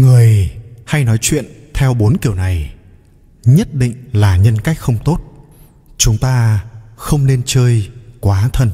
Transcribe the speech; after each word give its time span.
người 0.00 0.52
hay 0.86 1.04
nói 1.04 1.18
chuyện 1.20 1.70
theo 1.74 1.94
bốn 1.94 2.18
kiểu 2.18 2.34
này, 2.34 2.74
nhất 3.44 3.74
định 3.74 3.94
là 4.12 4.36
nhân 4.36 4.58
cách 4.58 4.78
không 4.78 4.98
tốt. 5.04 5.20
Chúng 5.96 6.18
ta 6.18 6.64
không 6.96 7.26
nên 7.26 7.42
chơi 7.46 7.90
quá 8.20 8.50
thân. 8.52 8.70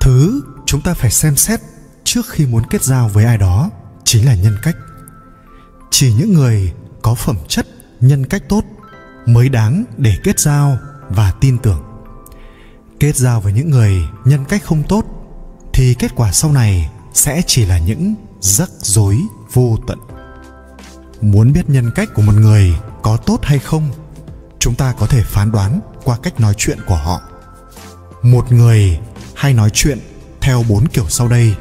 Thứ 0.00 0.42
chúng 0.66 0.80
ta 0.80 0.94
phải 0.94 1.10
xem 1.10 1.36
xét 1.36 1.60
trước 2.04 2.28
khi 2.28 2.46
muốn 2.46 2.62
kết 2.70 2.82
giao 2.82 3.08
với 3.08 3.24
ai 3.24 3.38
đó 3.38 3.70
chính 4.04 4.26
là 4.26 4.34
nhân 4.34 4.56
cách. 4.62 4.76
Chỉ 5.90 6.14
những 6.14 6.32
người 6.32 6.72
có 7.02 7.14
phẩm 7.14 7.36
chất, 7.48 7.66
nhân 8.00 8.26
cách 8.26 8.42
tốt 8.48 8.64
mới 9.26 9.48
đáng 9.48 9.84
để 9.96 10.14
kết 10.24 10.40
giao 10.40 10.78
và 11.08 11.32
tin 11.40 11.58
tưởng. 11.58 11.82
Kết 13.00 13.16
giao 13.16 13.40
với 13.40 13.52
những 13.52 13.70
người 13.70 14.02
nhân 14.24 14.44
cách 14.48 14.64
không 14.64 14.82
tốt 14.88 15.04
thì 15.72 15.94
kết 15.94 16.12
quả 16.14 16.32
sau 16.32 16.52
này 16.52 16.90
sẽ 17.14 17.42
chỉ 17.46 17.66
là 17.66 17.78
những 17.78 18.14
rắc 18.40 18.70
rối, 18.78 19.18
vô 19.52 19.76
tận. 19.86 19.98
Muốn 21.20 21.52
biết 21.52 21.70
nhân 21.70 21.90
cách 21.94 22.08
của 22.14 22.22
một 22.22 22.34
người 22.34 22.74
có 23.02 23.16
tốt 23.16 23.38
hay 23.42 23.58
không, 23.58 23.90
chúng 24.58 24.74
ta 24.74 24.94
có 24.98 25.06
thể 25.06 25.22
phán 25.22 25.52
đoán 25.52 25.80
qua 26.04 26.18
cách 26.22 26.40
nói 26.40 26.54
chuyện 26.56 26.78
của 26.86 26.96
họ. 26.96 27.20
Một 28.22 28.52
người 28.52 29.00
hay 29.34 29.54
nói 29.54 29.70
chuyện 29.72 29.98
theo 30.40 30.64
bốn 30.68 30.86
kiểu 30.86 31.04
sau 31.08 31.28
đây. 31.28 31.54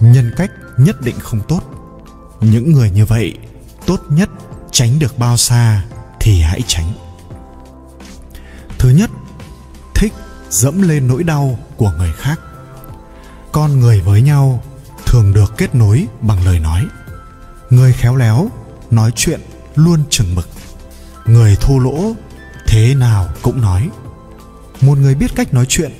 Nhân 0.00 0.32
cách 0.36 0.50
nhất 0.76 1.00
định 1.00 1.16
không 1.20 1.40
tốt. 1.48 1.60
Những 2.40 2.72
người 2.72 2.90
như 2.90 3.06
vậy, 3.06 3.38
tốt 3.86 4.00
nhất 4.08 4.30
tránh 4.72 4.98
được 4.98 5.18
bao 5.18 5.36
xa 5.36 5.84
thì 6.20 6.40
hãy 6.40 6.62
tránh. 6.66 6.92
Thứ 8.78 8.88
nhất, 8.88 9.10
thích 9.94 10.12
dẫm 10.50 10.82
lên 10.82 11.08
nỗi 11.08 11.24
đau 11.24 11.58
của 11.76 11.92
người 11.98 12.12
khác. 12.12 12.40
Con 13.52 13.80
người 13.80 14.00
với 14.00 14.22
nhau 14.22 14.62
thường 15.16 15.32
được 15.32 15.56
kết 15.56 15.74
nối 15.74 16.06
bằng 16.20 16.44
lời 16.44 16.58
nói. 16.58 16.86
Người 17.70 17.92
khéo 17.92 18.16
léo 18.16 18.50
nói 18.90 19.10
chuyện 19.16 19.40
luôn 19.74 20.02
chừng 20.10 20.34
mực. 20.34 20.48
Người 21.26 21.56
thô 21.60 21.78
lỗ 21.78 22.12
thế 22.66 22.94
nào 22.94 23.28
cũng 23.42 23.60
nói. 23.60 23.90
Một 24.80 24.98
người 24.98 25.14
biết 25.14 25.30
cách 25.36 25.54
nói 25.54 25.66
chuyện 25.68 25.92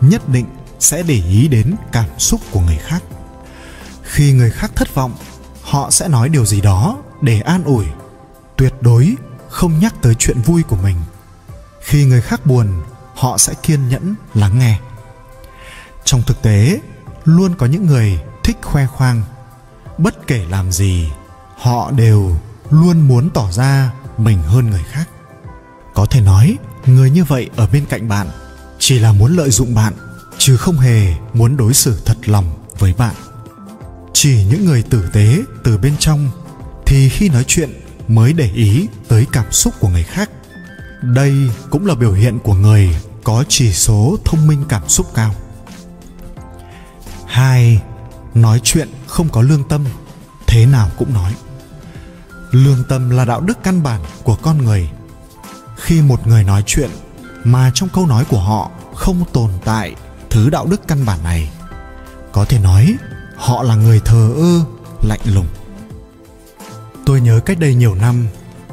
nhất 0.00 0.28
định 0.28 0.46
sẽ 0.78 1.02
để 1.02 1.14
ý 1.14 1.48
đến 1.48 1.74
cảm 1.92 2.08
xúc 2.18 2.40
của 2.50 2.60
người 2.60 2.76
khác. 2.76 3.02
Khi 4.02 4.32
người 4.32 4.50
khác 4.50 4.70
thất 4.74 4.94
vọng, 4.94 5.14
họ 5.62 5.90
sẽ 5.90 6.08
nói 6.08 6.28
điều 6.28 6.44
gì 6.44 6.60
đó 6.60 6.96
để 7.20 7.40
an 7.40 7.64
ủi, 7.64 7.84
tuyệt 8.56 8.74
đối 8.80 9.14
không 9.48 9.78
nhắc 9.78 9.94
tới 10.02 10.14
chuyện 10.14 10.40
vui 10.40 10.62
của 10.62 10.76
mình. 10.76 10.96
Khi 11.80 12.04
người 12.04 12.20
khác 12.20 12.46
buồn, 12.46 12.82
họ 13.14 13.38
sẽ 13.38 13.54
kiên 13.62 13.88
nhẫn 13.88 14.14
lắng 14.34 14.58
nghe. 14.58 14.78
Trong 16.04 16.22
thực 16.22 16.42
tế, 16.42 16.80
luôn 17.24 17.54
có 17.58 17.66
những 17.66 17.86
người 17.86 18.20
thích 18.44 18.56
khoe 18.62 18.86
khoang. 18.86 19.22
Bất 19.98 20.26
kể 20.26 20.46
làm 20.50 20.72
gì, 20.72 21.08
họ 21.56 21.90
đều 21.90 22.36
luôn 22.70 23.00
muốn 23.00 23.30
tỏ 23.30 23.50
ra 23.52 23.92
mình 24.18 24.42
hơn 24.42 24.70
người 24.70 24.84
khác. 24.90 25.08
Có 25.94 26.06
thể 26.06 26.20
nói, 26.20 26.56
người 26.86 27.10
như 27.10 27.24
vậy 27.24 27.50
ở 27.56 27.68
bên 27.72 27.86
cạnh 27.86 28.08
bạn 28.08 28.28
chỉ 28.78 28.98
là 28.98 29.12
muốn 29.12 29.36
lợi 29.36 29.50
dụng 29.50 29.74
bạn, 29.74 29.92
chứ 30.38 30.56
không 30.56 30.78
hề 30.78 31.14
muốn 31.32 31.56
đối 31.56 31.74
xử 31.74 32.00
thật 32.04 32.28
lòng 32.28 32.44
với 32.78 32.94
bạn. 32.98 33.14
Chỉ 34.12 34.44
những 34.44 34.64
người 34.64 34.82
tử 34.82 35.08
tế 35.12 35.38
từ 35.64 35.78
bên 35.78 35.96
trong 35.98 36.30
thì 36.86 37.08
khi 37.08 37.28
nói 37.28 37.44
chuyện 37.46 37.80
mới 38.08 38.32
để 38.32 38.50
ý 38.54 38.88
tới 39.08 39.26
cảm 39.32 39.52
xúc 39.52 39.74
của 39.80 39.88
người 39.88 40.04
khác. 40.04 40.30
Đây 41.02 41.50
cũng 41.70 41.86
là 41.86 41.94
biểu 41.94 42.12
hiện 42.12 42.38
của 42.38 42.54
người 42.54 42.96
có 43.24 43.44
chỉ 43.48 43.72
số 43.72 44.16
thông 44.24 44.46
minh 44.46 44.64
cảm 44.68 44.88
xúc 44.88 45.06
cao. 45.14 45.34
Hai 47.26 47.82
nói 48.34 48.60
chuyện, 48.64 48.88
không 49.06 49.28
có 49.28 49.42
lương 49.42 49.64
tâm, 49.68 49.84
thế 50.46 50.66
nào 50.66 50.90
cũng 50.98 51.14
nói. 51.14 51.34
Lương 52.50 52.84
tâm 52.88 53.10
là 53.10 53.24
đạo 53.24 53.40
đức 53.40 53.58
căn 53.62 53.82
bản 53.82 54.00
của 54.22 54.36
con 54.42 54.64
người. 54.64 54.90
Khi 55.76 56.02
một 56.02 56.26
người 56.26 56.44
nói 56.44 56.62
chuyện 56.66 56.90
mà 57.44 57.70
trong 57.74 57.88
câu 57.88 58.06
nói 58.06 58.24
của 58.24 58.40
họ 58.40 58.70
không 58.94 59.24
tồn 59.32 59.50
tại 59.64 59.94
thứ 60.30 60.50
đạo 60.50 60.66
đức 60.66 60.88
căn 60.88 61.04
bản 61.06 61.22
này, 61.24 61.50
có 62.32 62.44
thể 62.44 62.58
nói 62.58 62.96
họ 63.36 63.62
là 63.62 63.74
người 63.74 64.00
thờ 64.04 64.32
ơ, 64.36 64.64
lạnh 65.02 65.20
lùng. 65.24 65.46
Tôi 67.06 67.20
nhớ 67.20 67.40
cách 67.40 67.58
đây 67.58 67.74
nhiều 67.74 67.94
năm, 67.94 68.26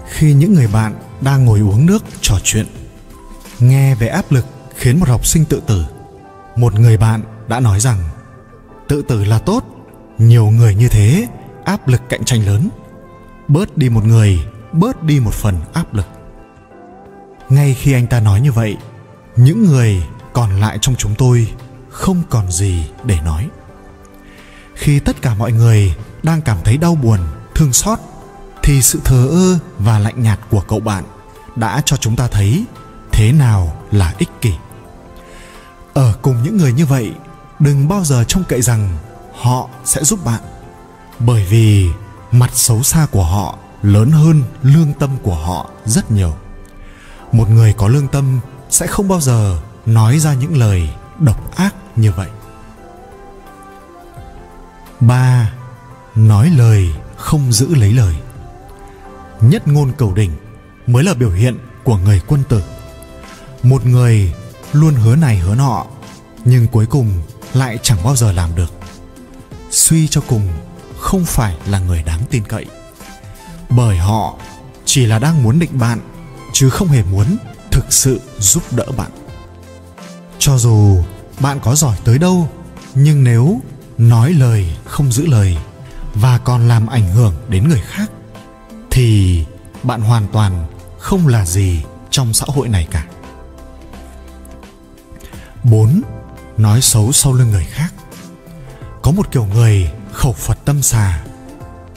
khi 0.09 0.33
những 0.33 0.53
người 0.53 0.67
bạn 0.67 0.95
đang 1.21 1.45
ngồi 1.45 1.59
uống 1.59 1.85
nước 1.85 2.03
trò 2.21 2.35
chuyện, 2.43 2.65
nghe 3.59 3.95
về 3.95 4.07
áp 4.07 4.31
lực 4.31 4.45
khiến 4.75 4.99
một 4.99 5.09
học 5.09 5.25
sinh 5.25 5.45
tự 5.45 5.61
tử, 5.67 5.85
một 6.55 6.79
người 6.79 6.97
bạn 6.97 7.21
đã 7.47 7.59
nói 7.59 7.79
rằng 7.79 7.97
tự 8.87 9.01
tử 9.01 9.23
là 9.23 9.39
tốt. 9.39 9.63
Nhiều 10.17 10.45
người 10.45 10.75
như 10.75 10.87
thế, 10.87 11.27
áp 11.65 11.87
lực 11.87 12.01
cạnh 12.09 12.23
tranh 12.23 12.45
lớn. 12.45 12.69
Bớt 13.47 13.77
đi 13.77 13.89
một 13.89 14.05
người, 14.05 14.39
bớt 14.71 15.03
đi 15.03 15.19
một 15.19 15.33
phần 15.33 15.55
áp 15.73 15.93
lực. 15.93 16.07
Ngay 17.49 17.73
khi 17.73 17.93
anh 17.93 18.07
ta 18.07 18.19
nói 18.19 18.41
như 18.41 18.51
vậy, 18.51 18.77
những 19.35 19.65
người 19.65 20.03
còn 20.33 20.59
lại 20.59 20.77
trong 20.81 20.95
chúng 20.95 21.15
tôi 21.15 21.51
không 21.89 22.23
còn 22.29 22.51
gì 22.51 22.85
để 23.03 23.17
nói. 23.25 23.49
Khi 24.75 24.99
tất 24.99 25.21
cả 25.21 25.33
mọi 25.33 25.51
người 25.51 25.95
đang 26.23 26.41
cảm 26.41 26.57
thấy 26.63 26.77
đau 26.77 26.95
buồn, 26.95 27.19
thương 27.55 27.73
xót, 27.73 27.99
thì 28.63 28.81
sự 28.81 28.99
thờ 29.05 29.27
ơ 29.31 29.59
và 29.79 29.99
lạnh 29.99 30.23
nhạt 30.23 30.39
của 30.49 30.61
cậu 30.61 30.79
bạn 30.79 31.03
đã 31.55 31.81
cho 31.85 31.97
chúng 31.97 32.15
ta 32.15 32.27
thấy 32.27 32.65
thế 33.11 33.31
nào 33.31 33.81
là 33.91 34.13
ích 34.17 34.29
kỷ. 34.41 34.53
Ở 35.93 36.13
cùng 36.21 36.43
những 36.43 36.57
người 36.57 36.73
như 36.73 36.85
vậy 36.85 37.11
đừng 37.61 37.87
bao 37.87 38.03
giờ 38.03 38.23
trông 38.23 38.43
cậy 38.43 38.61
rằng 38.61 38.97
họ 39.33 39.69
sẽ 39.85 40.03
giúp 40.03 40.25
bạn. 40.25 40.41
Bởi 41.19 41.45
vì 41.45 41.89
mặt 42.31 42.49
xấu 42.53 42.83
xa 42.83 43.07
của 43.11 43.23
họ 43.23 43.57
lớn 43.81 44.11
hơn 44.11 44.43
lương 44.63 44.93
tâm 44.93 45.09
của 45.23 45.35
họ 45.35 45.69
rất 45.85 46.11
nhiều. 46.11 46.33
Một 47.31 47.49
người 47.49 47.73
có 47.73 47.87
lương 47.87 48.07
tâm 48.07 48.39
sẽ 48.69 48.87
không 48.87 49.07
bao 49.07 49.21
giờ 49.21 49.61
nói 49.85 50.19
ra 50.19 50.33
những 50.33 50.57
lời 50.57 50.89
độc 51.19 51.55
ác 51.55 51.75
như 51.95 52.11
vậy. 52.11 52.29
Ba, 54.99 55.53
nói 56.15 56.49
lời 56.49 56.95
không 57.17 57.51
giữ 57.51 57.75
lấy 57.75 57.93
lời. 57.93 58.15
Nhất 59.41 59.67
ngôn 59.67 59.91
cầu 59.97 60.13
đỉnh 60.13 60.31
mới 60.87 61.03
là 61.03 61.13
biểu 61.13 61.31
hiện 61.31 61.57
của 61.83 61.97
người 61.97 62.21
quân 62.27 62.43
tử. 62.49 62.63
Một 63.63 63.85
người 63.85 64.33
luôn 64.73 64.93
hứa 64.93 65.15
này 65.15 65.37
hứa 65.37 65.55
nọ, 65.55 65.85
nhưng 66.45 66.67
cuối 66.67 66.85
cùng 66.85 67.21
lại 67.53 67.79
chẳng 67.83 68.03
bao 68.03 68.15
giờ 68.15 68.31
làm 68.31 68.55
được. 68.55 68.71
Suy 69.71 70.07
cho 70.07 70.21
cùng, 70.27 70.47
không 70.99 71.25
phải 71.25 71.55
là 71.65 71.79
người 71.79 72.03
đáng 72.03 72.19
tin 72.29 72.43
cậy. 72.43 72.65
Bởi 73.69 73.97
họ 73.97 74.35
chỉ 74.85 75.05
là 75.05 75.19
đang 75.19 75.43
muốn 75.43 75.59
định 75.59 75.79
bạn, 75.79 75.99
chứ 76.53 76.69
không 76.69 76.87
hề 76.87 77.03
muốn 77.03 77.37
thực 77.71 77.85
sự 77.89 78.21
giúp 78.39 78.63
đỡ 78.71 78.85
bạn. 78.97 79.11
Cho 80.39 80.57
dù 80.57 81.03
bạn 81.39 81.59
có 81.59 81.75
giỏi 81.75 81.97
tới 82.03 82.17
đâu, 82.17 82.49
nhưng 82.93 83.23
nếu 83.23 83.61
nói 83.97 84.33
lời 84.33 84.75
không 84.85 85.11
giữ 85.11 85.25
lời 85.25 85.57
và 86.13 86.37
còn 86.37 86.67
làm 86.67 86.87
ảnh 86.87 87.09
hưởng 87.09 87.33
đến 87.47 87.69
người 87.69 87.81
khác, 87.87 88.11
thì 88.91 89.45
bạn 89.83 90.01
hoàn 90.01 90.27
toàn 90.27 90.67
không 90.99 91.27
là 91.27 91.45
gì 91.45 91.83
trong 92.09 92.33
xã 92.33 92.45
hội 92.49 92.67
này 92.69 92.87
cả. 92.91 93.05
4. 95.63 96.01
Nói 96.61 96.81
xấu 96.81 97.11
sau 97.11 97.33
lưng 97.33 97.51
người 97.51 97.65
khác. 97.71 97.93
Có 99.01 99.11
một 99.11 99.31
kiểu 99.31 99.45
người 99.45 99.91
khẩu 100.11 100.33
Phật 100.33 100.57
tâm 100.65 100.81
xà. 100.81 101.23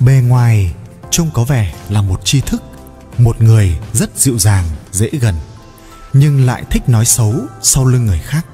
Bề 0.01 0.23
ngoài 0.27 0.75
trông 1.11 1.31
có 1.35 1.45
vẻ 1.45 1.75
là 1.89 2.03
một 2.03 2.21
tri 2.25 2.41
thức 2.41 2.63
Một 3.19 3.43
người 3.43 3.79
rất 3.93 4.19
dịu 4.19 4.39
dàng, 4.39 4.65
dễ 4.93 5.11
gần 5.21 5.35
Nhưng 6.13 6.47
lại 6.47 6.65
thích 6.71 6.89
nói 6.89 7.05
xấu 7.05 7.35
sau 7.63 7.85
lưng 7.85 8.07
người 8.07 8.19
khác. 8.19 8.47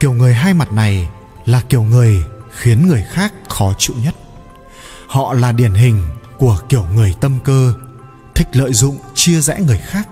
Kiểu 0.00 0.12
người 0.12 0.34
hai 0.34 0.54
mặt 0.54 0.72
này 0.72 1.08
là 1.46 1.60
kiểu 1.68 1.82
người 1.82 2.24
khiến 2.50 2.88
người 2.88 3.04
khác 3.10 3.32
khó 3.48 3.72
chịu 3.78 3.96
nhất. 4.04 4.14
Họ 5.06 5.32
là 5.32 5.52
điển 5.52 5.74
hình 5.74 6.04
của 6.38 6.58
kiểu 6.68 6.84
người 6.94 7.14
tâm 7.20 7.38
cơ 7.44 7.74
thích 8.34 8.48
lợi 8.52 8.72
dụng 8.72 8.98
chia 9.14 9.40
rẽ 9.40 9.60
người 9.60 9.78
khác. 9.78 10.08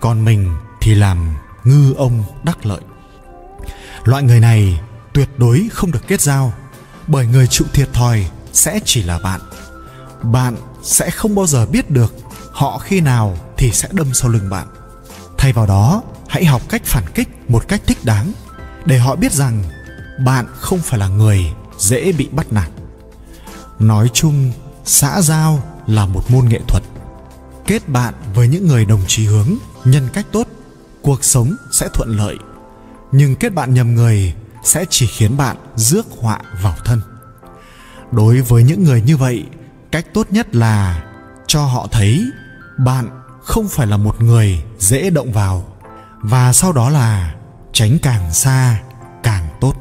Còn 0.00 0.24
mình 0.24 0.56
thì 0.80 0.94
làm 0.94 1.36
ngư 1.64 1.94
ông 1.96 2.24
đắc 2.44 2.66
lợi 2.66 2.80
loại 4.04 4.22
người 4.22 4.40
này 4.40 4.80
tuyệt 5.12 5.28
đối 5.38 5.68
không 5.72 5.92
được 5.92 6.06
kết 6.08 6.20
giao, 6.20 6.52
bởi 7.06 7.26
người 7.26 7.46
chịu 7.46 7.66
thiệt 7.72 7.92
thòi 7.92 8.26
sẽ 8.52 8.80
chỉ 8.84 9.02
là 9.02 9.18
bạn. 9.18 9.40
Bạn 10.22 10.56
sẽ 10.82 11.10
không 11.10 11.34
bao 11.34 11.46
giờ 11.46 11.66
biết 11.66 11.90
được 11.90 12.14
họ 12.52 12.78
khi 12.78 13.00
nào 13.00 13.36
thì 13.56 13.70
sẽ 13.72 13.88
đâm 13.92 14.14
sau 14.14 14.30
lưng 14.30 14.50
bạn. 14.50 14.66
Thay 15.38 15.52
vào 15.52 15.66
đó, 15.66 16.02
hãy 16.28 16.44
học 16.44 16.62
cách 16.68 16.82
phản 16.84 17.04
kích 17.14 17.28
một 17.50 17.68
cách 17.68 17.82
thích 17.86 17.98
đáng, 18.04 18.32
để 18.84 18.98
họ 18.98 19.16
biết 19.16 19.32
rằng 19.32 19.64
bạn 20.24 20.46
không 20.54 20.78
phải 20.78 20.98
là 20.98 21.08
người 21.08 21.52
dễ 21.78 22.12
bị 22.12 22.28
bắt 22.32 22.52
nạt. 22.52 22.70
Nói 23.78 24.10
chung, 24.12 24.52
xã 24.84 25.20
giao 25.22 25.62
là 25.86 26.06
một 26.06 26.30
môn 26.30 26.48
nghệ 26.48 26.60
thuật. 26.68 26.82
Kết 27.66 27.88
bạn 27.88 28.14
với 28.34 28.48
những 28.48 28.68
người 28.68 28.84
đồng 28.84 29.02
chí 29.06 29.26
hướng, 29.26 29.48
nhân 29.84 30.08
cách 30.12 30.26
tốt, 30.32 30.46
cuộc 31.02 31.24
sống 31.24 31.56
sẽ 31.72 31.88
thuận 31.94 32.16
lợi 32.16 32.36
nhưng 33.12 33.36
kết 33.36 33.54
bạn 33.54 33.74
nhầm 33.74 33.94
người 33.94 34.34
sẽ 34.62 34.84
chỉ 34.90 35.06
khiến 35.06 35.36
bạn 35.36 35.56
rước 35.76 36.06
họa 36.20 36.40
vào 36.62 36.76
thân. 36.84 37.00
Đối 38.12 38.40
với 38.40 38.62
những 38.62 38.84
người 38.84 39.02
như 39.02 39.16
vậy, 39.16 39.46
cách 39.90 40.06
tốt 40.14 40.26
nhất 40.30 40.54
là 40.54 41.04
cho 41.46 41.64
họ 41.64 41.88
thấy 41.90 42.24
bạn 42.78 43.08
không 43.42 43.68
phải 43.68 43.86
là 43.86 43.96
một 43.96 44.22
người 44.22 44.62
dễ 44.78 45.10
động 45.10 45.32
vào 45.32 45.76
và 46.20 46.52
sau 46.52 46.72
đó 46.72 46.90
là 46.90 47.34
tránh 47.72 47.98
càng 48.02 48.32
xa 48.32 48.82
càng 49.22 49.48
tốt. 49.60 49.76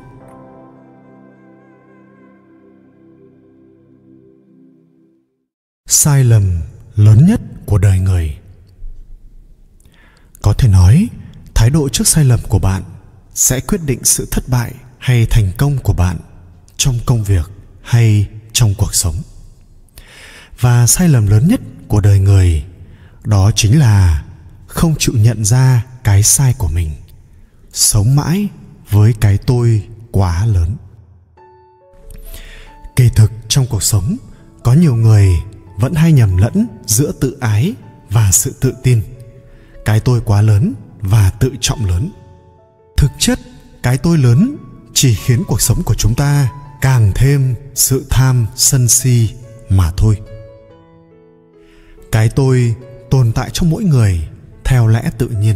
Sai 5.87 6.23
lầm 6.23 6.61
lớn 6.95 7.25
nhất 7.27 7.41
của 7.65 7.77
đời 7.77 7.99
người. 7.99 8.37
Có 10.41 10.53
thể 10.53 10.69
nói, 10.69 11.09
thái 11.55 11.69
độ 11.69 11.89
trước 11.89 12.07
sai 12.07 12.25
lầm 12.25 12.39
của 12.49 12.59
bạn 12.59 12.83
sẽ 13.33 13.59
quyết 13.59 13.81
định 13.85 13.99
sự 14.03 14.27
thất 14.31 14.49
bại 14.49 14.73
hay 14.97 15.25
thành 15.25 15.51
công 15.57 15.77
của 15.77 15.93
bạn 15.93 16.17
trong 16.77 16.99
công 17.05 17.23
việc 17.23 17.49
hay 17.81 18.27
trong 18.53 18.73
cuộc 18.77 18.95
sống. 18.95 19.15
Và 20.59 20.87
sai 20.87 21.09
lầm 21.09 21.27
lớn 21.27 21.47
nhất 21.47 21.61
của 21.87 22.01
đời 22.01 22.19
người, 22.19 22.63
đó 23.23 23.51
chính 23.55 23.79
là 23.79 24.25
không 24.67 24.95
chịu 24.99 25.15
nhận 25.17 25.45
ra 25.45 25.85
cái 26.03 26.23
sai 26.23 26.53
của 26.57 26.67
mình, 26.67 26.91
sống 27.73 28.15
mãi 28.15 28.47
với 28.89 29.13
cái 29.19 29.37
tôi 29.37 29.83
quá 30.11 30.45
lớn. 30.45 30.75
Kỳ 32.95 33.09
thực 33.15 33.31
trong 33.47 33.67
cuộc 33.69 33.83
sống, 33.83 34.17
có 34.63 34.73
nhiều 34.73 34.95
người 34.95 35.27
vẫn 35.77 35.93
hay 35.93 36.11
nhầm 36.11 36.37
lẫn 36.37 36.67
giữa 36.85 37.11
tự 37.21 37.37
ái 37.39 37.73
và 38.09 38.31
sự 38.31 38.55
tự 38.59 38.73
tin. 38.83 39.01
Cái 39.85 39.99
tôi 39.99 40.21
quá 40.25 40.41
lớn 40.41 40.73
và 41.01 41.29
tự 41.29 41.51
trọng 41.61 41.85
lớn 41.85 42.11
thực 43.01 43.11
chất 43.19 43.39
cái 43.83 43.97
tôi 43.97 44.17
lớn 44.17 44.57
chỉ 44.93 45.15
khiến 45.15 45.43
cuộc 45.47 45.61
sống 45.61 45.83
của 45.85 45.93
chúng 45.93 46.15
ta 46.15 46.49
càng 46.81 47.11
thêm 47.15 47.55
sự 47.75 48.05
tham 48.09 48.47
sân 48.55 48.87
si 48.87 49.29
mà 49.69 49.91
thôi. 49.97 50.17
Cái 52.11 52.29
tôi 52.29 52.75
tồn 53.09 53.31
tại 53.31 53.49
trong 53.53 53.69
mỗi 53.69 53.83
người 53.83 54.27
theo 54.63 54.87
lẽ 54.87 55.11
tự 55.17 55.27
nhiên. 55.27 55.55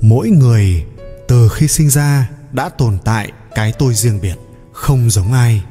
Mỗi 0.00 0.28
người 0.28 0.84
từ 1.28 1.48
khi 1.48 1.68
sinh 1.68 1.90
ra 1.90 2.30
đã 2.52 2.68
tồn 2.68 2.98
tại 3.04 3.32
cái 3.54 3.72
tôi 3.72 3.94
riêng 3.94 4.20
biệt, 4.20 4.36
không 4.72 5.10
giống 5.10 5.32
ai. 5.32 5.64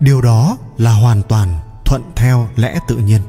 Điều 0.00 0.20
đó 0.20 0.58
là 0.78 0.92
hoàn 0.92 1.22
toàn 1.22 1.58
thuận 1.84 2.02
theo 2.16 2.48
lẽ 2.56 2.78
tự 2.88 2.96
nhiên. 2.96 3.20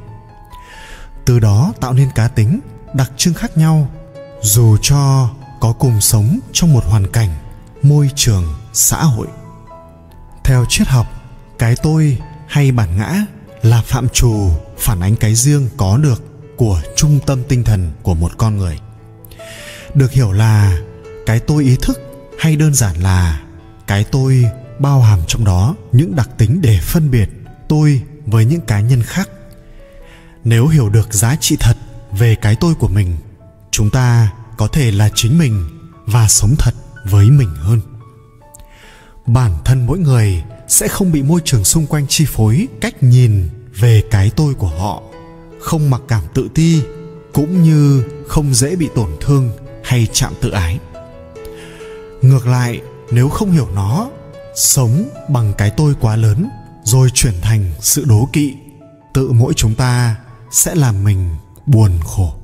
Từ 1.25 1.40
đó 1.40 1.74
tạo 1.80 1.94
nên 1.94 2.10
cá 2.16 2.28
tính 2.28 2.60
đặc 2.94 3.12
trưng 3.18 3.34
khác 3.34 3.57
nhau, 3.57 3.90
dù 4.42 4.78
cho 4.81 5.30
có 5.60 5.74
cùng 5.74 6.02
sống 6.02 6.40
trong 6.54 6.74
một 6.74 6.84
hoàn 6.86 7.12
cảnh, 7.12 7.30
môi 7.84 8.10
trường, 8.16 8.56
xã 8.74 9.04
hội. 9.04 9.28
Theo 10.44 10.66
triết 10.70 10.88
học, 10.88 11.06
cái 11.60 11.76
tôi 11.84 12.18
hay 12.48 12.72
bản 12.72 12.98
ngã 12.98 13.26
là 13.62 13.82
phạm 13.82 14.10
trù 14.10 14.50
phản 14.78 15.00
ánh 15.00 15.16
cái 15.16 15.36
riêng 15.36 15.70
có 15.78 15.98
được 15.98 16.24
của 16.58 16.82
trung 16.96 17.20
tâm 17.26 17.44
tinh 17.48 17.64
thần 17.64 17.92
của 18.04 18.14
một 18.14 18.32
con 18.38 18.58
người. 18.58 18.80
Được 19.94 20.12
hiểu 20.12 20.32
là 20.32 20.80
cái 21.26 21.40
tôi 21.40 21.64
ý 21.64 21.76
thức 21.82 22.00
hay 22.40 22.56
đơn 22.56 22.74
giản 22.74 22.96
là 22.96 23.42
cái 23.88 24.04
tôi 24.04 24.46
bao 24.80 25.02
hàm 25.02 25.20
trong 25.28 25.46
đó 25.46 25.76
những 25.92 26.16
đặc 26.16 26.30
tính 26.38 26.62
để 26.62 26.80
phân 26.82 27.12
biệt 27.12 27.30
tôi 27.68 28.02
với 28.26 28.46
những 28.46 28.62
cá 28.62 28.80
nhân 28.80 29.04
khác. 29.04 29.30
Nếu 30.44 30.68
hiểu 30.68 30.90
được 30.90 31.14
giá 31.14 31.36
trị 31.40 31.58
thật 31.60 31.78
về 32.12 32.36
cái 32.36 32.56
tôi 32.56 32.74
của 32.76 32.88
mình, 32.88 33.18
chúng 33.72 33.90
ta 33.90 34.30
có 34.60 34.68
thể 34.68 34.92
là 34.92 35.10
chính 35.16 35.38
mình 35.38 35.66
và 36.06 36.28
sống 36.28 36.56
thật 36.60 36.74
với 37.06 37.30
mình 37.30 37.50
hơn. 37.56 37.82
Bản 39.26 39.52
thân 39.66 39.86
mỗi 39.86 40.00
người 40.00 40.44
sẽ 40.68 40.88
không 40.88 41.12
bị 41.12 41.24
môi 41.24 41.42
trường 41.46 41.64
xung 41.64 41.88
quanh 41.88 42.08
chi 42.08 42.26
phối 42.28 42.68
cách 42.82 43.04
nhìn 43.04 43.50
về 43.76 44.04
cái 44.12 44.32
tôi 44.36 44.54
của 44.54 44.68
họ, 44.68 45.04
không 45.62 45.90
mặc 45.90 46.02
cảm 46.08 46.24
tự 46.34 46.50
ti, 46.56 46.82
cũng 47.34 47.64
như 47.64 48.04
không 48.28 48.54
dễ 48.54 48.76
bị 48.76 48.90
tổn 48.96 49.10
thương 49.22 49.52
hay 49.84 50.08
chạm 50.14 50.34
tự 50.42 50.50
ái. 50.50 50.80
Ngược 52.22 52.48
lại, 52.48 52.82
nếu 53.12 53.30
không 53.30 53.52
hiểu 53.52 53.68
nó, 53.76 54.10
sống 54.56 55.10
bằng 55.30 55.54
cái 55.58 55.70
tôi 55.78 55.94
quá 56.02 56.16
lớn 56.16 56.50
rồi 56.84 57.10
chuyển 57.14 57.34
thành 57.42 57.72
sự 57.80 58.06
đố 58.06 58.30
kỵ, 58.34 58.54
tự 59.14 59.32
mỗi 59.32 59.54
chúng 59.54 59.76
ta 59.76 60.16
sẽ 60.52 60.76
làm 60.76 61.04
mình 61.04 61.30
buồn 61.66 61.92
khổ 62.06 62.38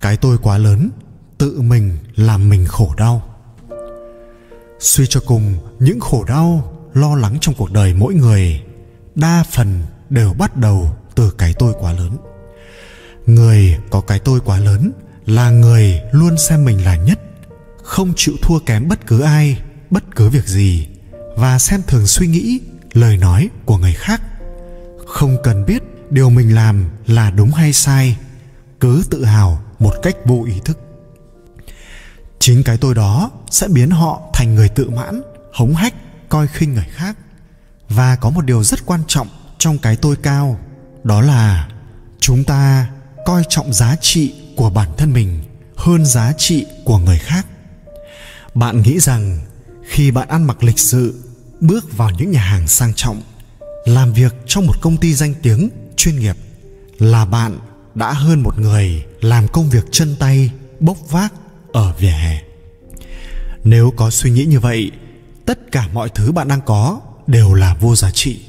cái 0.00 0.16
tôi 0.16 0.38
quá 0.42 0.58
lớn, 0.58 0.90
tự 1.38 1.60
mình 1.60 1.98
làm 2.16 2.48
mình 2.48 2.64
khổ 2.66 2.94
đau. 2.96 3.22
Suy 4.78 5.06
cho 5.06 5.20
cùng, 5.26 5.54
những 5.78 6.00
khổ 6.00 6.24
đau 6.24 6.72
lo 6.94 7.16
lắng 7.16 7.38
trong 7.40 7.54
cuộc 7.54 7.72
đời 7.72 7.94
mỗi 7.94 8.14
người, 8.14 8.62
đa 9.14 9.44
phần 9.52 9.82
đều 10.10 10.32
bắt 10.32 10.56
đầu 10.56 10.96
từ 11.14 11.30
cái 11.30 11.54
tôi 11.58 11.74
quá 11.80 11.92
lớn. 11.92 12.16
Người 13.26 13.78
có 13.90 14.00
cái 14.00 14.18
tôi 14.18 14.40
quá 14.40 14.58
lớn 14.58 14.92
là 15.26 15.50
người 15.50 16.00
luôn 16.12 16.38
xem 16.38 16.64
mình 16.64 16.84
là 16.84 16.96
nhất, 16.96 17.20
không 17.82 18.12
chịu 18.16 18.34
thua 18.42 18.58
kém 18.58 18.88
bất 18.88 19.06
cứ 19.06 19.20
ai, 19.20 19.60
bất 19.90 20.16
cứ 20.16 20.28
việc 20.28 20.46
gì, 20.46 20.88
và 21.36 21.58
xem 21.58 21.82
thường 21.86 22.06
suy 22.06 22.26
nghĩ, 22.26 22.60
lời 22.92 23.16
nói 23.16 23.48
của 23.64 23.78
người 23.78 23.94
khác. 23.94 24.22
Không 25.06 25.36
cần 25.42 25.66
biết 25.66 25.82
điều 26.10 26.30
mình 26.30 26.54
làm 26.54 26.84
là 27.06 27.30
đúng 27.30 27.50
hay 27.50 27.72
sai, 27.72 28.16
cứ 28.80 29.02
tự 29.10 29.24
hào 29.24 29.62
một 29.80 29.94
cách 30.02 30.16
vô 30.24 30.44
ý 30.46 30.54
thức. 30.64 30.78
Chính 32.38 32.62
cái 32.62 32.76
tôi 32.76 32.94
đó 32.94 33.30
sẽ 33.50 33.68
biến 33.68 33.90
họ 33.90 34.20
thành 34.32 34.54
người 34.54 34.68
tự 34.68 34.90
mãn, 34.90 35.22
hống 35.52 35.74
hách, 35.74 35.94
coi 36.28 36.46
khinh 36.46 36.74
người 36.74 36.86
khác. 36.90 37.16
Và 37.88 38.16
có 38.16 38.30
một 38.30 38.44
điều 38.44 38.64
rất 38.64 38.86
quan 38.86 39.00
trọng 39.08 39.28
trong 39.58 39.78
cái 39.78 39.96
tôi 39.96 40.16
cao, 40.16 40.60
đó 41.04 41.20
là 41.20 41.68
chúng 42.20 42.44
ta 42.44 42.90
coi 43.26 43.42
trọng 43.48 43.72
giá 43.72 43.96
trị 44.00 44.34
của 44.56 44.70
bản 44.70 44.88
thân 44.96 45.12
mình 45.12 45.42
hơn 45.76 46.06
giá 46.06 46.32
trị 46.38 46.66
của 46.84 46.98
người 46.98 47.18
khác. 47.18 47.46
Bạn 48.54 48.82
nghĩ 48.82 49.00
rằng 49.00 49.38
khi 49.88 50.10
bạn 50.10 50.28
ăn 50.28 50.44
mặc 50.44 50.62
lịch 50.62 50.78
sự, 50.78 51.20
bước 51.60 51.96
vào 51.96 52.10
những 52.10 52.30
nhà 52.30 52.40
hàng 52.40 52.68
sang 52.68 52.94
trọng, 52.94 53.22
làm 53.84 54.12
việc 54.12 54.34
trong 54.46 54.66
một 54.66 54.74
công 54.80 54.96
ty 54.96 55.14
danh 55.14 55.34
tiếng, 55.42 55.70
chuyên 55.96 56.18
nghiệp, 56.18 56.36
là 56.98 57.24
bạn 57.24 57.58
đã 57.94 58.12
hơn 58.12 58.42
một 58.42 58.58
người 58.58 59.04
làm 59.20 59.48
công 59.48 59.70
việc 59.70 59.84
chân 59.90 60.16
tay, 60.18 60.50
bốc 60.80 60.96
vác 61.10 61.32
ở 61.72 61.92
vỉa 61.98 62.08
hè. 62.08 62.42
Nếu 63.64 63.92
có 63.96 64.10
suy 64.10 64.30
nghĩ 64.30 64.44
như 64.44 64.60
vậy, 64.60 64.90
tất 65.46 65.72
cả 65.72 65.88
mọi 65.92 66.08
thứ 66.14 66.32
bạn 66.32 66.48
đang 66.48 66.60
có 66.60 67.00
đều 67.26 67.54
là 67.54 67.74
vô 67.80 67.96
giá 67.96 68.10
trị. 68.10 68.40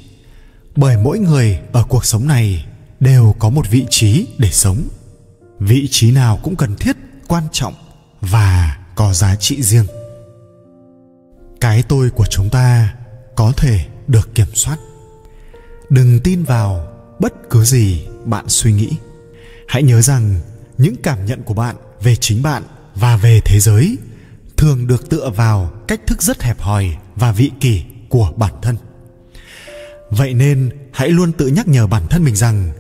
Bởi 0.76 0.98
mỗi 0.98 1.20
người 1.20 1.60
ở 1.72 1.84
cuộc 1.84 2.06
sống 2.06 2.28
này 2.28 2.66
đều 3.00 3.36
có 3.40 3.50
một 3.50 3.70
vị 3.70 3.86
trí 3.90 4.28
để 4.38 4.50
sống. 4.52 4.82
Vị 5.60 5.88
trí 5.92 6.12
nào 6.12 6.40
cũng 6.44 6.56
cần 6.56 6.76
thiết, 6.76 6.98
quan 7.28 7.44
trọng 7.52 7.74
và 8.22 8.78
có 8.96 9.14
giá 9.14 9.36
trị 9.36 9.62
riêng. 9.62 9.86
Cái 11.62 11.84
tôi 11.84 12.10
của 12.10 12.26
chúng 12.26 12.50
ta 12.50 12.94
có 13.36 13.52
thể 13.58 13.86
được 14.08 14.36
kiểm 14.36 14.48
soát. 14.54 14.78
Đừng 15.90 16.20
tin 16.24 16.44
vào 16.44 16.88
bất 17.20 17.34
cứ 17.50 17.64
gì 17.64 18.08
bạn 18.26 18.46
suy 18.48 18.74
nghĩ 18.74 18.90
hãy 19.72 19.84
nhớ 19.84 20.02
rằng, 20.02 20.36
những 20.78 20.96
cảm 21.04 21.26
nhận 21.26 21.44
của 21.44 21.54
bạn 21.54 21.76
về 22.02 22.16
chính 22.16 22.42
bạn 22.42 22.64
và 22.96 23.18
về 23.18 23.42
thế 23.46 23.60
giới 23.60 23.98
thường 24.58 24.88
được 24.88 25.10
tựa 25.10 25.30
vào 25.36 25.72
cách 25.88 26.02
thức 26.08 26.22
rất 26.22 26.44
hẹp 26.44 26.62
hòi 26.62 26.98
và 27.16 27.32
vị 27.32 27.52
kỷ 27.60 27.84
của 28.10 28.32
bản 28.36 28.54
thân. 28.62 28.78
Vậy 30.10 30.34
nên, 30.34 30.70
hãy 30.92 31.10
luôn 31.10 31.32
tự 31.32 31.48
nhắc 31.48 31.68
nhở 31.68 31.88
bản 31.88 32.08
thân 32.08 32.24
mình 32.24 32.36
rằng, 32.36 32.72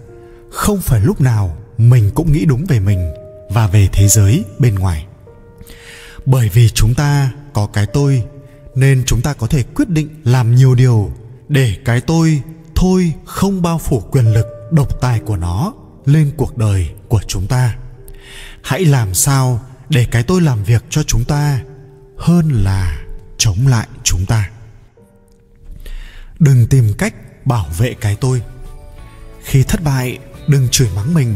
không 0.51 0.81
phải 0.81 1.01
lúc 1.01 1.21
nào 1.21 1.57
mình 1.77 2.11
cũng 2.15 2.31
nghĩ 2.31 2.45
đúng 2.45 2.65
về 2.65 2.79
mình 2.79 3.11
và 3.49 3.67
về 3.67 3.89
thế 3.91 4.07
giới 4.07 4.43
bên 4.59 4.75
ngoài. 4.75 5.05
Bởi 6.25 6.49
vì 6.49 6.69
chúng 6.69 6.93
ta 6.93 7.31
có 7.53 7.67
cái 7.67 7.85
tôi, 7.85 8.23
nên 8.75 9.03
chúng 9.05 9.21
ta 9.21 9.33
có 9.33 9.47
thể 9.47 9.63
quyết 9.63 9.89
định 9.89 10.09
làm 10.23 10.55
nhiều 10.55 10.75
điều 10.75 11.11
để 11.49 11.75
cái 11.85 12.01
tôi 12.01 12.41
thôi 12.75 13.13
không 13.25 13.61
bao 13.61 13.77
phủ 13.77 13.99
quyền 13.99 14.33
lực 14.33 14.45
độc 14.71 15.01
tài 15.01 15.19
của 15.19 15.37
nó 15.37 15.73
lên 16.05 16.31
cuộc 16.37 16.57
đời 16.57 16.89
của 17.07 17.21
chúng 17.27 17.47
ta. 17.47 17.75
Hãy 18.63 18.85
làm 18.85 19.13
sao 19.13 19.65
để 19.89 20.07
cái 20.11 20.23
tôi 20.23 20.41
làm 20.41 20.63
việc 20.63 20.83
cho 20.89 21.03
chúng 21.03 21.23
ta 21.25 21.59
hơn 22.17 22.63
là 22.63 23.01
chống 23.37 23.67
lại 23.67 23.87
chúng 24.03 24.25
ta. 24.25 24.49
Đừng 26.39 26.67
tìm 26.67 26.93
cách 26.97 27.45
bảo 27.45 27.67
vệ 27.77 27.93
cái 27.93 28.17
tôi. 28.21 28.41
Khi 29.43 29.63
thất 29.63 29.83
bại, 29.83 30.17
đừng 30.47 30.69
chửi 30.69 30.89
mắng 30.95 31.13
mình. 31.13 31.35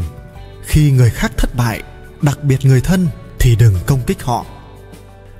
Khi 0.66 0.90
người 0.90 1.10
khác 1.10 1.32
thất 1.36 1.54
bại, 1.54 1.82
đặc 2.22 2.44
biệt 2.44 2.64
người 2.64 2.80
thân, 2.80 3.08
thì 3.38 3.56
đừng 3.56 3.74
công 3.86 4.02
kích 4.06 4.22
họ. 4.22 4.46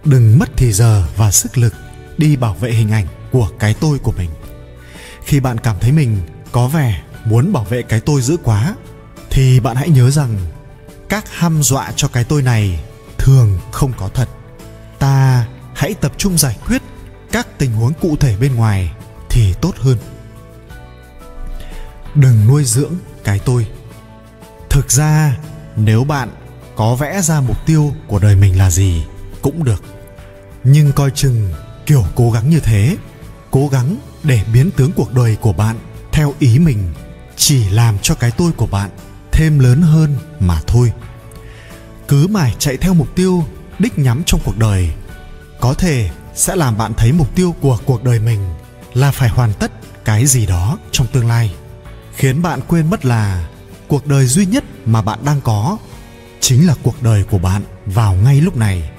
Đừng 0.05 0.39
mất 0.39 0.49
thì 0.57 0.73
giờ 0.73 1.07
và 1.17 1.31
sức 1.31 1.59
lực 1.59 1.75
đi 2.19 2.37
bảo 2.37 2.55
vệ 2.55 2.73
hình 2.73 2.91
ảnh 2.91 3.07
của 3.33 3.51
cái 3.59 3.75
tôi 3.81 3.99
của 3.99 4.13
mình. 4.13 4.31
Khi 5.25 5.41
bạn 5.41 5.59
cảm 5.59 5.77
thấy 5.81 5.93
mình 5.93 6.21
có 6.53 6.69
vẻ 6.69 7.03
muốn 7.25 7.53
bảo 7.53 7.65
vệ 7.65 7.83
cái 7.83 8.01
tôi 8.01 8.23
dữ 8.23 8.37
quá 8.43 8.75
thì 9.37 9.61
bạn 9.61 9.77
hãy 9.77 9.89
nhớ 9.89 10.11
rằng, 10.11 10.39
các 11.09 11.25
hăm 11.31 11.63
dọa 11.63 11.93
cho 11.97 12.09
cái 12.09 12.25
tôi 12.25 12.43
này 12.43 12.81
thường 13.19 13.59
không 13.73 13.93
có 13.97 14.09
thật. 14.15 14.29
Ta 14.99 15.47
hãy 15.75 15.95
tập 15.95 16.13
trung 16.17 16.39
giải 16.39 16.57
quyết 16.67 16.83
các 17.33 17.59
tình 17.59 17.73
huống 17.73 17.93
cụ 17.95 18.17
thể 18.17 18.37
bên 18.37 18.55
ngoài 18.55 18.93
thì 19.31 19.55
tốt 19.61 19.75
hơn. 19.79 19.99
Đừng 22.15 22.47
nuôi 22.47 22.65
dưỡng 22.65 22.93
cái 23.25 23.39
tôi. 23.39 23.67
Thực 24.71 24.91
ra, 24.91 25.37
nếu 25.77 26.05
bạn 26.05 26.31
có 26.77 26.95
vẽ 26.95 27.23
ra 27.23 27.41
mục 27.41 27.67
tiêu 27.67 27.93
của 28.07 28.19
đời 28.19 28.37
mình 28.37 28.59
là 28.59 28.71
gì 28.71 29.05
cũng 29.43 29.65
được. 29.65 29.83
Nhưng 30.65 30.93
coi 30.93 31.11
chừng 31.11 31.53
kiểu 31.87 32.05
cố 32.15 32.31
gắng 32.31 32.51
như 32.51 32.61
thế, 32.61 32.97
cố 33.51 33.69
gắng 33.69 33.97
để 34.23 34.41
biến 34.53 34.71
tướng 34.71 34.93
cuộc 34.93 35.15
đời 35.15 35.37
của 35.41 35.53
bạn 35.53 35.77
theo 36.13 36.35
ý 36.39 36.59
mình 36.59 36.95
chỉ 37.37 37.69
làm 37.69 37.99
cho 38.03 38.15
cái 38.15 38.31
tôi 38.31 38.53
của 38.53 38.67
bạn 38.67 38.91
thêm 39.37 39.59
lớn 39.59 39.83
hơn 39.83 40.17
mà 40.41 40.61
thôi. 40.67 40.93
Cứ 42.09 42.27
mãi 42.27 42.55
chạy 42.59 42.77
theo 42.77 42.95
mục 42.95 43.15
tiêu 43.15 43.45
đích 43.79 43.99
nhắm 43.99 44.23
trong 44.27 44.41
cuộc 44.45 44.59
đời, 44.59 44.91
có 45.61 45.75
thể 45.75 46.11
sẽ 46.35 46.57
làm 46.57 46.79
bạn 46.79 46.93
thấy 46.97 47.13
mục 47.13 47.35
tiêu 47.35 47.55
của 47.61 47.79
cuộc 47.85 48.05
đời 48.05 48.21
mình 48.21 48.41
là 48.95 49.11
phải 49.11 49.29
hoàn 49.29 49.53
tất 49.53 49.73
cái 50.05 50.27
gì 50.27 50.47
đó 50.47 50.79
trong 50.93 51.07
tương 51.07 51.29
lai, 51.29 51.55
khiến 52.15 52.43
bạn 52.43 52.61
quên 52.69 52.91
mất 52.91 53.05
là 53.05 53.49
cuộc 53.89 54.07
đời 54.07 54.27
duy 54.27 54.47
nhất 54.47 54.65
mà 54.87 55.03
bạn 55.03 55.19
đang 55.25 55.41
có 55.41 55.79
chính 56.41 56.67
là 56.67 56.75
cuộc 56.83 57.03
đời 57.03 57.25
của 57.25 57.39
bạn 57.39 57.63
vào 57.87 58.15
ngay 58.15 58.41
lúc 58.41 58.57
này, 58.57 58.91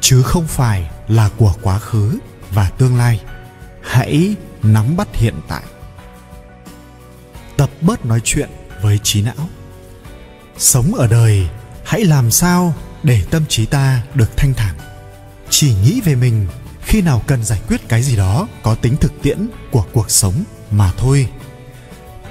chứ 0.00 0.22
không 0.22 0.46
phải 0.46 0.90
là 1.08 1.30
của 1.36 1.54
quá 1.62 1.78
khứ 1.78 2.18
và 2.50 2.70
tương 2.78 2.96
lai. 2.96 3.20
Hãy 3.82 4.34
nắm 4.62 4.96
bắt 4.96 5.08
hiện 5.12 5.34
tại. 5.48 5.62
Tập 7.56 7.70
bớt 7.80 8.06
nói 8.06 8.20
chuyện 8.24 8.50
với 8.82 8.98
trí 9.02 9.22
não 9.22 9.48
sống 10.58 10.94
ở 10.94 11.06
đời, 11.06 11.48
hãy 11.84 12.04
làm 12.04 12.30
sao 12.30 12.74
để 13.02 13.22
tâm 13.30 13.42
trí 13.48 13.66
ta 13.66 14.02
được 14.14 14.36
thanh 14.36 14.54
thản? 14.54 14.74
Chỉ 15.50 15.74
nghĩ 15.74 16.00
về 16.00 16.14
mình, 16.14 16.46
khi 16.82 17.02
nào 17.02 17.22
cần 17.26 17.44
giải 17.44 17.60
quyết 17.68 17.88
cái 17.88 18.02
gì 18.02 18.16
đó 18.16 18.48
có 18.62 18.74
tính 18.74 18.96
thực 18.96 19.12
tiễn 19.22 19.48
của 19.70 19.84
cuộc 19.92 20.10
sống 20.10 20.44
mà 20.70 20.92
thôi. 20.96 21.28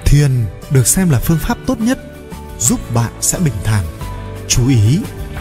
Thiền 0.04 0.30
được 0.70 0.86
xem 0.86 1.10
là 1.10 1.18
phương 1.18 1.38
pháp 1.38 1.58
tốt 1.66 1.80
nhất, 1.80 1.98
giúp 2.58 2.94
bạn 2.94 3.12
sẽ 3.20 3.38
bình 3.38 3.54
thản, 3.64 3.84
chú 4.48 4.68
ý 4.68 4.98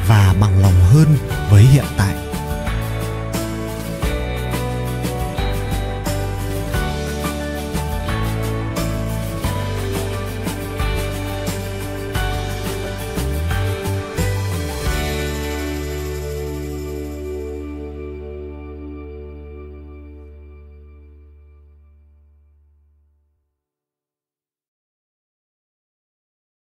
và 0.08 0.36
bằng 0.40 0.60
lòng 0.62 0.86
hơn 0.92 1.18
với 1.50 1.63
hiện 1.63 1.86
tại. 1.98 2.33